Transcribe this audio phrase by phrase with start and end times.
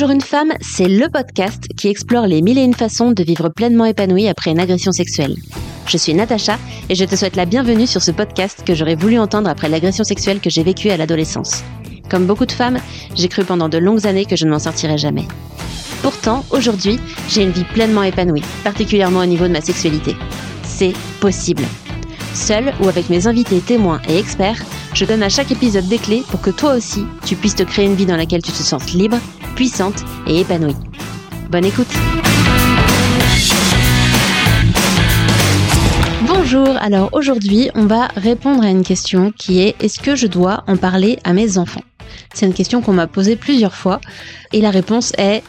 [0.00, 3.50] Toujours une femme, c'est le podcast qui explore les mille et une façons de vivre
[3.50, 5.36] pleinement épanouie après une agression sexuelle.
[5.86, 9.18] Je suis Natacha et je te souhaite la bienvenue sur ce podcast que j'aurais voulu
[9.18, 11.64] entendre après l'agression sexuelle que j'ai vécue à l'adolescence.
[12.08, 12.78] Comme beaucoup de femmes,
[13.14, 15.28] j'ai cru pendant de longues années que je ne m'en sortirais jamais.
[16.00, 16.98] Pourtant, aujourd'hui,
[17.28, 20.16] j'ai une vie pleinement épanouie, particulièrement au niveau de ma sexualité.
[20.62, 21.64] C'est possible.
[22.32, 24.64] Seule ou avec mes invités témoins et experts,
[24.94, 27.84] je donne à chaque épisode des clés pour que toi aussi, tu puisses te créer
[27.84, 29.18] une vie dans laquelle tu te sens libre,
[29.60, 30.74] puissante et épanouie.
[31.50, 31.86] Bonne écoute.
[36.26, 40.64] Bonjour, alors aujourd'hui on va répondre à une question qui est est-ce que je dois
[40.66, 41.82] en parler à mes enfants?
[42.32, 44.00] C'est une question qu'on m'a posée plusieurs fois
[44.54, 45.42] et la réponse est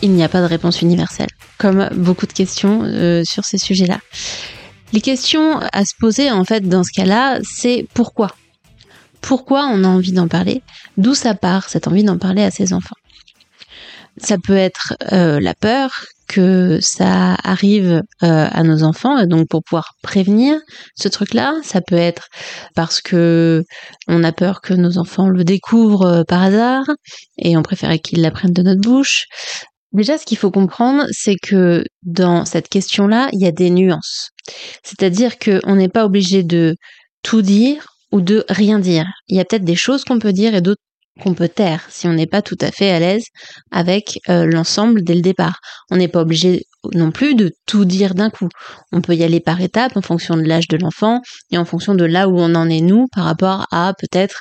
[0.00, 1.28] il n'y a pas de réponse universelle,
[1.58, 3.98] comme beaucoup de questions euh, sur ces sujets-là.
[4.94, 8.30] Les questions à se poser en fait dans ce cas-là, c'est pourquoi?
[9.20, 10.62] Pourquoi on a envie d'en parler?
[10.96, 12.96] D'où ça part cette envie d'en parler à ses enfants?
[14.20, 19.62] Ça peut être euh, la peur que ça arrive euh, à nos enfants, donc pour
[19.64, 20.60] pouvoir prévenir
[20.94, 22.28] ce truc-là, ça peut être
[22.74, 23.64] parce que
[24.08, 26.84] on a peur que nos enfants le découvrent par hasard
[27.38, 29.24] et on préférait qu'ils l'apprennent de notre bouche.
[29.92, 34.30] Déjà, ce qu'il faut comprendre, c'est que dans cette question-là, il y a des nuances.
[34.82, 36.76] C'est-à-dire qu'on n'est pas obligé de
[37.22, 39.06] tout dire ou de rien dire.
[39.28, 40.82] Il y a peut-être des choses qu'on peut dire et d'autres
[41.22, 43.24] qu'on peut taire si on n'est pas tout à fait à l'aise
[43.70, 45.58] avec euh, l'ensemble dès le départ.
[45.90, 48.48] On n'est pas obligé non plus de tout dire d'un coup.
[48.92, 51.94] On peut y aller par étapes en fonction de l'âge de l'enfant et en fonction
[51.94, 54.40] de là où on en est nous par rapport à peut-être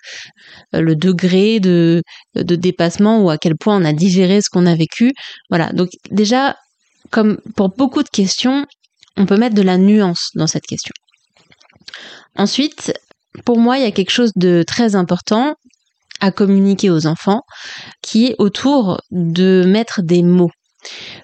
[0.76, 2.04] euh, le degré de,
[2.36, 5.14] de dépassement ou à quel point on a digéré ce qu'on a vécu.
[5.50, 5.72] Voilà.
[5.74, 6.56] Donc déjà,
[7.10, 8.66] comme pour beaucoup de questions,
[9.18, 10.94] on peut mettre de la nuance dans cette question.
[12.36, 12.94] Ensuite,
[13.46, 15.56] pour moi, il y a quelque chose de très important
[16.20, 17.42] à communiquer aux enfants,
[18.02, 20.52] qui est autour de mettre des mots.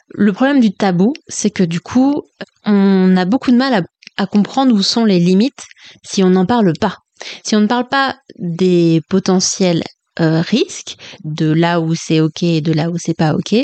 [0.09, 2.21] Le problème du tabou, c'est que du coup,
[2.65, 3.85] on a beaucoup de mal
[4.17, 5.63] à, comprendre où sont les limites
[6.03, 6.97] si on n'en parle pas.
[7.43, 9.83] Si on ne parle pas des potentiels
[10.19, 13.55] euh, risques, de là où c'est ok et de là où c'est pas ok,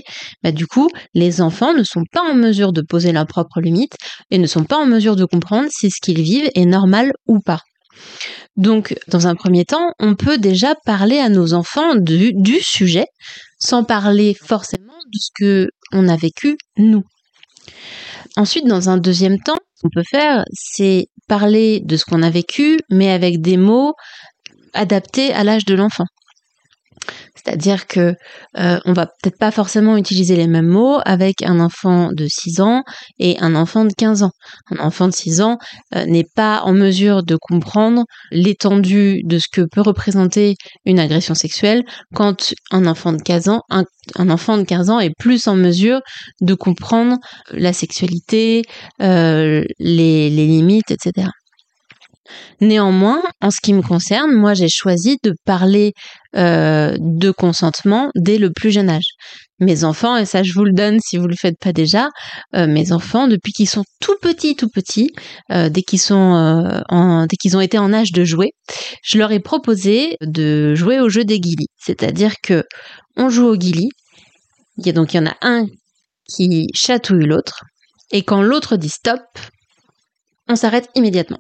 [0.42, 3.96] bah du coup, les enfants ne sont pas en mesure de poser leurs propres limites
[4.32, 7.40] et ne sont pas en mesure de comprendre si ce qu'ils vivent est normal ou
[7.40, 7.62] pas.
[8.58, 13.06] Donc, dans un premier temps, on peut déjà parler à nos enfants du, sujet
[13.60, 17.04] sans parler forcément de ce que on a vécu nous.
[18.36, 22.30] Ensuite, dans un deuxième temps, ce qu'on peut faire, c'est parler de ce qu'on a
[22.30, 23.94] vécu, mais avec des mots
[24.74, 26.06] adaptés à l'âge de l'enfant.
[27.44, 28.16] C'est-à-dire que
[28.58, 32.62] euh, on va peut-être pas forcément utiliser les mêmes mots avec un enfant de 6
[32.62, 32.84] ans
[33.18, 34.32] et un enfant de 15 ans.
[34.72, 35.58] Un enfant de 6 ans
[35.96, 40.56] euh, n'est pas en mesure de comprendre l'étendue de ce que peut représenter
[40.86, 41.84] une agression sexuelle
[42.14, 43.86] quand un enfant de 15 ans, un,
[44.30, 46.02] enfant de 15 ans est plus en mesure
[46.42, 47.18] de comprendre
[47.52, 48.64] la sexualité,
[49.02, 51.30] euh, les, les limites, etc.
[52.62, 55.94] Néanmoins, en ce qui me concerne, moi j'ai choisi de parler
[56.36, 59.12] euh, de consentement dès le plus jeune âge.
[59.60, 62.10] Mes enfants, et ça je vous le donne si vous le faites pas déjà,
[62.56, 65.12] euh, mes enfants depuis qu'ils sont tout petits, tout petits,
[65.52, 68.52] euh, dès qu'ils ont été en âge de jouer,
[69.04, 71.68] je leur ai proposé de jouer au jeu des guilis.
[71.78, 72.64] C'est-à-dire que
[73.18, 73.90] on joue au guili,
[74.78, 75.66] il y a donc il y en a un
[76.28, 77.64] qui chatouille l'autre,
[78.12, 79.22] et quand l'autre dit stop,
[80.48, 81.40] on s'arrête immédiatement.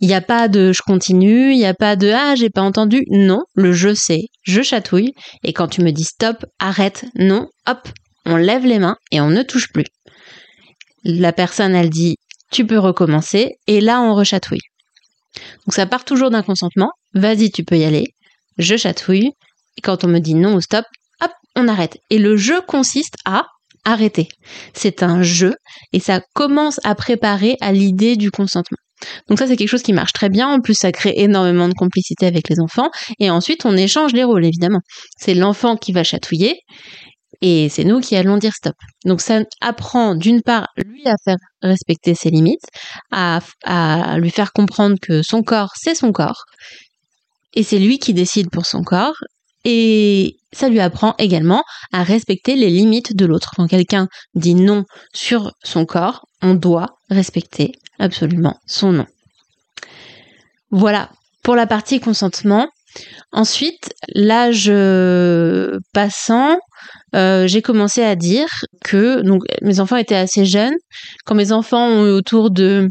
[0.00, 2.62] Il n'y a pas de je continue, il n'y a pas de ah j'ai pas
[2.62, 3.04] entendu.
[3.10, 5.12] Non, le je sais, je chatouille.
[5.42, 7.88] Et quand tu me dis stop, arrête, non, hop,
[8.24, 9.86] on lève les mains et on ne touche plus.
[11.04, 12.16] La personne elle dit
[12.52, 14.60] tu peux recommencer et là on rechatouille.
[15.66, 16.90] Donc ça part toujours d'un consentement.
[17.14, 18.06] Vas-y, tu peux y aller.
[18.56, 19.32] Je chatouille.
[19.76, 20.84] Et quand on me dit non ou stop,
[21.20, 21.98] hop, on arrête.
[22.10, 23.46] Et le jeu consiste à
[23.84, 24.28] arrêter.
[24.74, 25.54] C'est un jeu
[25.92, 28.78] et ça commence à préparer à l'idée du consentement.
[29.28, 30.48] Donc ça, c'est quelque chose qui marche très bien.
[30.48, 32.90] En plus, ça crée énormément de complicité avec les enfants.
[33.18, 34.80] Et ensuite, on échange les rôles, évidemment.
[35.18, 36.60] C'est l'enfant qui va chatouiller
[37.40, 38.74] et c'est nous qui allons dire stop.
[39.04, 42.66] Donc ça apprend d'une part lui à faire respecter ses limites,
[43.12, 43.40] à,
[44.18, 46.44] lui faire comprendre que son corps, c'est son corps.
[47.54, 49.16] Et c'est lui qui décide pour son corps.
[49.64, 51.62] Et ça lui apprend également
[51.92, 53.50] à respecter les limites de l'autre.
[53.56, 59.06] Quand quelqu'un dit non sur son corps, on doit respecter absolument son nom.
[60.70, 61.10] Voilà
[61.42, 62.68] pour la partie consentement.
[63.32, 66.58] Ensuite, l'âge euh, passant,
[67.14, 68.48] euh, j'ai commencé à dire
[68.84, 69.22] que
[69.62, 70.74] mes enfants étaient assez jeunes.
[71.24, 72.88] Quand mes enfants ont eu autour de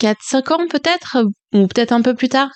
[0.00, 1.18] 4-5 ans peut-être,
[1.54, 2.50] ou peut-être un peu plus tard,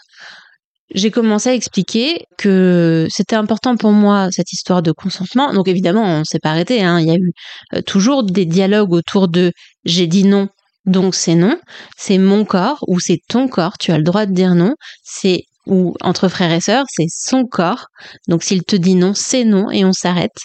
[0.95, 5.53] j'ai commencé à expliquer que c'était important pour moi cette histoire de consentement.
[5.53, 6.83] Donc évidemment, on s'est pas arrêté.
[6.83, 7.01] Hein.
[7.01, 7.33] Il y a eu
[7.75, 9.53] euh, toujours des dialogues autour de
[9.85, 10.49] j'ai dit non,
[10.87, 11.59] donc c'est non.
[11.97, 13.79] C'est mon corps ou c'est ton corps.
[13.79, 14.75] Tu as le droit de dire non.
[15.03, 17.87] C'est ou entre frères et sœurs, c'est son corps.
[18.29, 20.39] Donc s'il te dit non, c'est non et on s'arrête.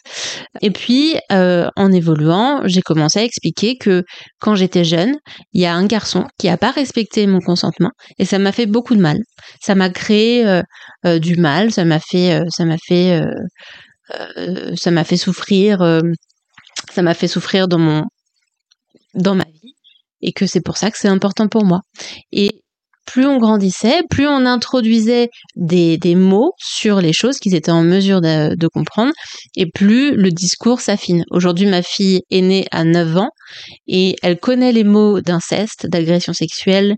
[0.61, 4.03] Et puis euh, en évoluant, j'ai commencé à expliquer que
[4.39, 5.15] quand j'étais jeune,
[5.53, 8.65] il y a un garçon qui a pas respecté mon consentement et ça m'a fait
[8.65, 9.19] beaucoup de mal.
[9.61, 10.63] Ça m'a créé euh,
[11.05, 13.21] euh, du mal, ça m'a fait, ça m'a fait,
[14.75, 16.01] ça m'a fait souffrir,
[16.91, 18.03] ça m'a fait souffrir dans mon
[19.13, 19.60] dans ma vie
[20.21, 21.81] et que c'est pour ça que c'est important pour moi.
[22.31, 22.61] Et
[23.05, 28.21] plus on grandissait, plus on introduisait des, mots sur les choses qu'ils étaient en mesure
[28.21, 29.11] de, comprendre,
[29.55, 31.25] et plus le discours s'affine.
[31.29, 33.29] Aujourd'hui, ma fille est née à 9 ans,
[33.87, 36.95] et elle connaît les mots d'inceste, d'agression sexuelle,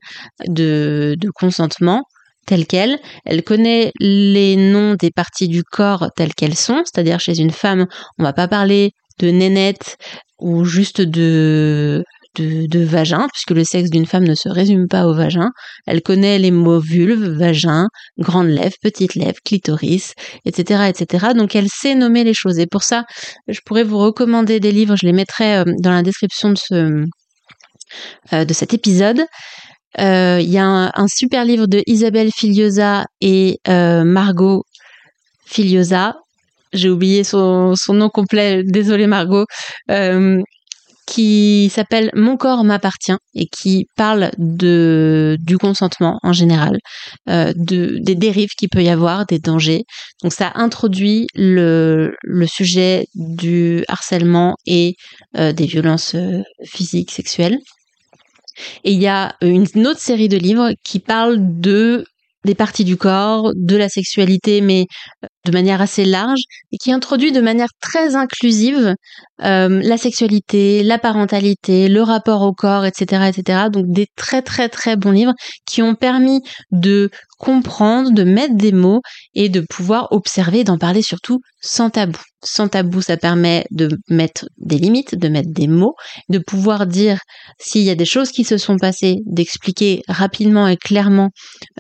[0.48, 2.04] de, de consentement,
[2.46, 3.00] tels quels.
[3.26, 7.88] Elle connaît les noms des parties du corps telles qu'elles sont, c'est-à-dire chez une femme,
[8.20, 9.98] on va pas parler de nénette
[10.40, 12.04] ou juste de
[12.36, 15.52] de, vagin, puisque le sexe d'une femme ne se résume pas au vagin.
[15.86, 17.88] Elle connaît les mots vulve, vagin,
[18.18, 20.14] grande lèvre, petite lèvre, clitoris,
[20.46, 21.28] etc., etc.
[21.36, 22.60] Donc elle sait nommer les choses.
[22.60, 23.04] Et pour ça,
[23.48, 24.96] je pourrais vous recommander des livres.
[24.96, 27.06] Je les mettrai euh, dans la description de ce
[28.34, 29.22] euh, de cet épisode.
[30.00, 34.64] Euh, il y a un, super livre de Isabelle Filiosa et Margot
[35.46, 36.16] Filiosa.
[36.72, 39.46] J'ai oublié son, son, nom complet, désolé Margot,
[41.06, 46.78] qui s'appelle Mon corps m'appartient et qui parle de du consentement en général,
[47.30, 49.84] euh, de des dérives qu'il peut y avoir, des dangers.
[50.22, 54.96] Donc ça introduit le le sujet du harcèlement et
[55.38, 57.58] euh, des violences euh, physiques sexuelles.
[58.84, 62.06] Et il y a une autre série de livres qui parle de
[62.46, 64.86] des parties du corps, de la sexualité, mais
[65.24, 66.42] euh, de manière assez large,
[66.72, 68.96] et qui introduit de manière très inclusive
[69.44, 73.70] euh, la sexualité, la parentalité, le rapport au corps, etc., etc.
[73.72, 75.34] Donc des très très très bons livres
[75.66, 76.42] qui ont permis
[76.72, 77.10] de
[77.44, 79.02] comprendre, de mettre des mots
[79.34, 82.18] et de pouvoir observer, d'en parler surtout sans tabou.
[82.42, 85.96] Sans tabou, ça permet de mettre des limites, de mettre des mots,
[86.30, 87.20] de pouvoir dire
[87.60, 91.32] s'il y a des choses qui se sont passées, d'expliquer rapidement et clairement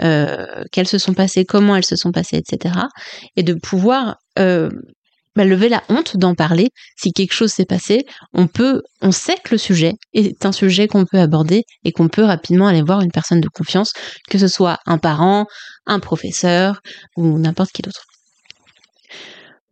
[0.01, 2.75] euh, qu'elles se sont passées, comment elles se sont passées, etc.
[3.37, 4.69] Et de pouvoir euh,
[5.35, 6.69] bah, lever la honte d'en parler.
[6.97, 10.87] Si quelque chose s'est passé, on peut, on sait que le sujet est un sujet
[10.87, 13.93] qu'on peut aborder et qu'on peut rapidement aller voir une personne de confiance,
[14.29, 15.45] que ce soit un parent,
[15.85, 16.81] un professeur
[17.17, 18.05] ou n'importe qui d'autre.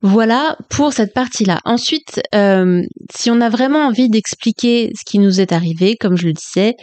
[0.03, 1.59] Voilà pour cette partie-là.
[1.63, 2.81] Ensuite, euh,
[3.15, 6.73] si on a vraiment envie d'expliquer ce qui nous est arrivé, comme je le disais,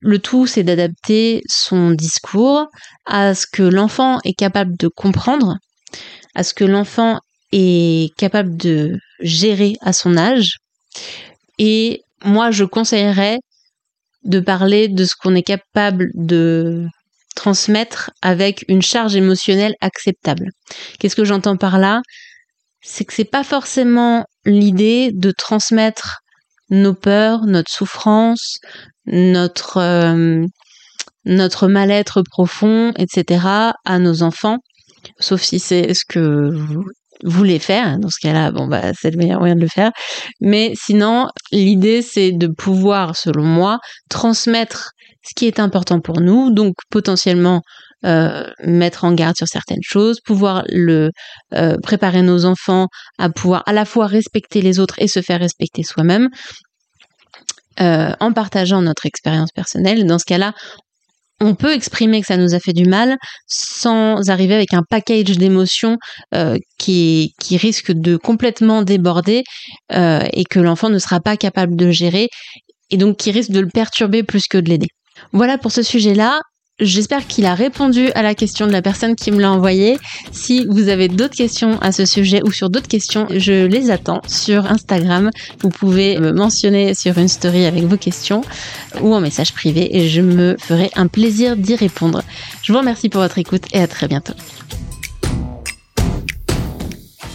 [0.00, 2.66] le tout c'est d'adapter son discours
[3.06, 5.56] à ce que l'enfant est capable de comprendre,
[6.34, 7.20] à ce que l'enfant
[7.52, 10.58] est capable de gérer à son âge.
[11.58, 13.38] Et moi, je conseillerais
[14.24, 16.86] de parler de ce qu'on est capable de
[17.34, 20.50] transmettre avec une charge émotionnelle acceptable.
[20.98, 22.02] Qu'est-ce que j'entends par là?
[22.82, 26.18] C'est que c'est pas forcément l'idée de transmettre
[26.70, 28.58] nos peurs, notre souffrance,
[29.06, 30.44] notre euh,
[31.24, 33.72] notre mal-être profond, etc.
[33.84, 34.58] à nos enfants,
[35.18, 36.52] sauf si c'est ce que
[37.24, 37.98] voulez faire.
[37.98, 39.90] Dans ce cas-là, bon bah c'est le meilleur moyen de le faire.
[40.40, 44.90] Mais sinon, l'idée c'est de pouvoir, selon moi, transmettre
[45.22, 47.62] ce qui est important pour nous, donc potentiellement
[48.06, 51.10] euh, mettre en garde sur certaines choses, pouvoir le
[51.54, 52.86] euh, préparer nos enfants
[53.18, 56.28] à pouvoir à la fois respecter les autres et se faire respecter soi-même.
[57.80, 60.04] Euh, en partageant notre expérience personnelle.
[60.04, 60.52] Dans ce cas-là,
[61.40, 63.16] on peut exprimer que ça nous a fait du mal
[63.46, 65.96] sans arriver avec un package d'émotions
[66.34, 69.44] euh, qui, qui risque de complètement déborder
[69.92, 72.28] euh, et que l'enfant ne sera pas capable de gérer
[72.90, 74.88] et donc qui risque de le perturber plus que de l'aider.
[75.32, 76.40] Voilà pour ce sujet-là.
[76.80, 79.98] J'espère qu'il a répondu à la question de la personne qui me l'a envoyé.
[80.32, 84.22] Si vous avez d'autres questions à ce sujet ou sur d'autres questions, je les attends
[84.26, 85.30] sur Instagram.
[85.60, 88.40] Vous pouvez me mentionner sur une story avec vos questions
[89.02, 92.22] ou en message privé et je me ferai un plaisir d'y répondre.
[92.62, 94.34] Je vous remercie pour votre écoute et à très bientôt.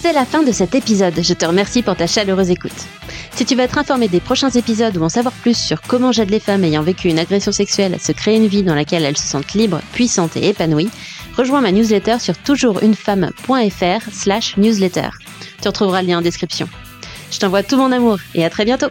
[0.01, 1.15] C'est la fin de cet épisode.
[1.21, 2.87] Je te remercie pour ta chaleureuse écoute.
[3.35, 6.29] Si tu veux être informé des prochains épisodes ou en savoir plus sur comment j'aide
[6.29, 9.17] les femmes ayant vécu une agression sexuelle à se créer une vie dans laquelle elles
[9.17, 10.89] se sentent libres, puissantes et épanouies,
[11.35, 15.09] rejoins ma newsletter sur toujoursunefemme.fr slash newsletter.
[15.61, 16.69] Tu retrouveras le lien en description.
[17.29, 18.87] Je t'envoie tout mon amour et à très bientôt